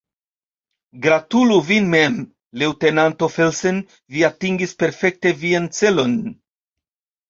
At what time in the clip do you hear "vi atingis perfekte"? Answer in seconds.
4.17-5.39